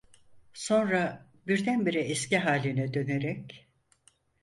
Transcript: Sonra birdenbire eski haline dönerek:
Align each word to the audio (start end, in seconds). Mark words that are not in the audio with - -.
Sonra 0.53 1.29
birdenbire 1.47 2.01
eski 2.01 2.37
haline 2.37 2.93
dönerek: 2.93 3.67